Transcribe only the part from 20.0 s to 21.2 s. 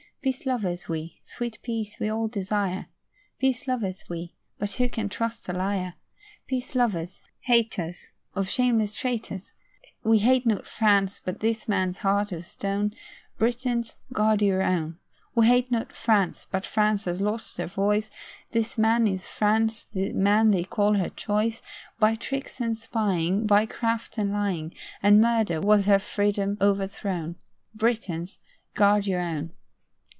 man they call her